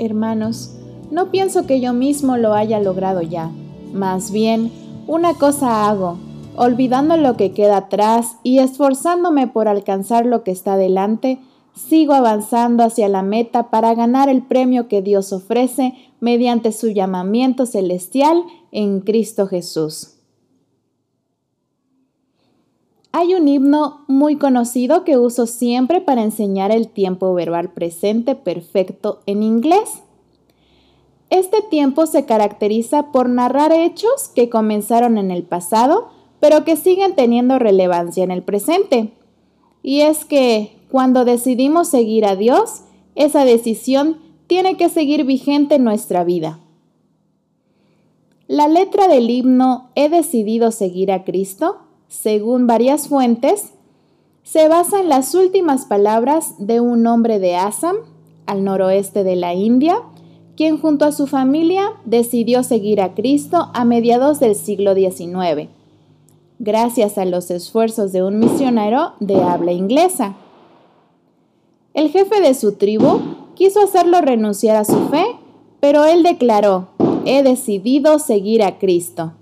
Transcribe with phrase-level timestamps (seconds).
[0.00, 0.74] Hermanos,
[1.10, 3.50] no pienso que yo mismo lo haya logrado ya.
[3.92, 4.72] Más bien,
[5.06, 6.16] una cosa hago,
[6.56, 11.38] olvidando lo que queda atrás y esforzándome por alcanzar lo que está delante,
[11.74, 17.66] sigo avanzando hacia la meta para ganar el premio que Dios ofrece mediante su llamamiento
[17.66, 18.42] celestial
[18.72, 20.19] en Cristo Jesús.
[23.12, 29.20] Hay un himno muy conocido que uso siempre para enseñar el tiempo verbal presente perfecto
[29.26, 30.02] en inglés.
[31.28, 37.14] Este tiempo se caracteriza por narrar hechos que comenzaron en el pasado, pero que siguen
[37.14, 39.12] teniendo relevancia en el presente.
[39.82, 42.82] Y es que cuando decidimos seguir a Dios,
[43.16, 46.60] esa decisión tiene que seguir vigente en nuestra vida.
[48.46, 51.78] La letra del himno He decidido seguir a Cristo,
[52.10, 53.72] según varias fuentes,
[54.42, 57.96] se basa en las últimas palabras de un hombre de Assam,
[58.46, 59.96] al noroeste de la India,
[60.56, 65.68] quien junto a su familia decidió seguir a Cristo a mediados del siglo XIX,
[66.58, 70.34] gracias a los esfuerzos de un misionero de habla inglesa.
[71.94, 73.20] El jefe de su tribu
[73.54, 75.24] quiso hacerlo renunciar a su fe,
[75.78, 76.88] pero él declaró,
[77.24, 79.32] he decidido seguir a Cristo.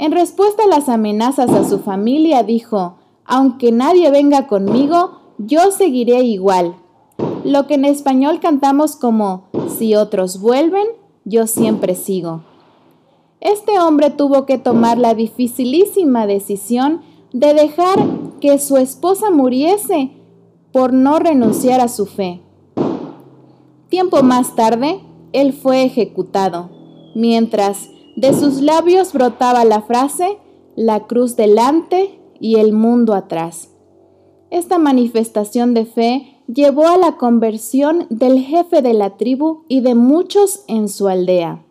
[0.00, 6.22] En respuesta a las amenazas a su familia, dijo, aunque nadie venga conmigo, yo seguiré
[6.22, 6.76] igual.
[7.42, 10.86] Lo que en español cantamos como, si otros vuelven,
[11.24, 12.42] yo siempre sigo.
[13.40, 17.00] Este hombre tuvo que tomar la dificilísima decisión
[17.32, 17.98] de dejar
[18.40, 20.12] que su esposa muriese
[20.72, 22.40] por no renunciar a su fe.
[23.88, 25.00] Tiempo más tarde,
[25.32, 26.70] él fue ejecutado,
[27.16, 27.88] mientras
[28.18, 30.38] de sus labios brotaba la frase,
[30.74, 33.68] la cruz delante y el mundo atrás.
[34.50, 39.94] Esta manifestación de fe llevó a la conversión del jefe de la tribu y de
[39.94, 41.62] muchos en su aldea.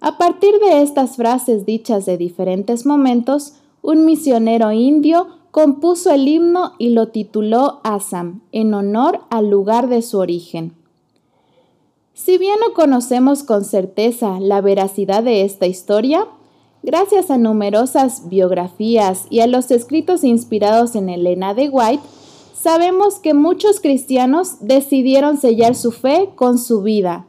[0.00, 6.74] A partir de estas frases dichas de diferentes momentos, un misionero indio compuso el himno
[6.78, 10.79] y lo tituló Assam, en honor al lugar de su origen.
[12.22, 16.28] Si bien no conocemos con certeza la veracidad de esta historia,
[16.82, 22.02] gracias a numerosas biografías y a los escritos inspirados en Elena de White,
[22.52, 27.24] sabemos que muchos cristianos decidieron sellar su fe con su vida,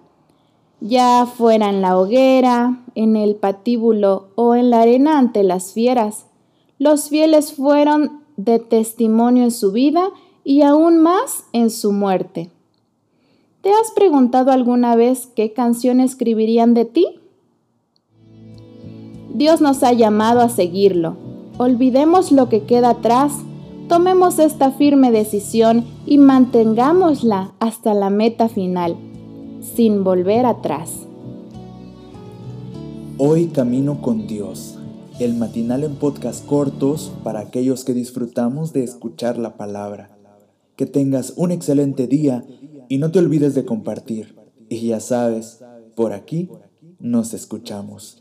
[0.82, 6.26] ya fuera en la hoguera, en el patíbulo o en la arena ante las fieras.
[6.80, 10.10] Los fieles fueron de testimonio en su vida
[10.44, 12.52] y aún más en su muerte.
[13.62, 17.20] ¿Te has preguntado alguna vez qué canción escribirían de ti?
[19.34, 21.16] Dios nos ha llamado a seguirlo.
[21.58, 23.34] Olvidemos lo que queda atrás,
[23.88, 28.96] tomemos esta firme decisión y mantengámosla hasta la meta final,
[29.76, 31.08] sin volver atrás.
[33.18, 34.80] Hoy camino con Dios
[35.20, 40.10] el matinal en podcast cortos para aquellos que disfrutamos de escuchar la palabra.
[40.76, 42.44] Que tengas un excelente día
[42.92, 44.36] y no te olvides de compartir.
[44.68, 45.64] Y ya sabes,
[45.96, 46.50] por aquí
[47.00, 48.21] nos escuchamos.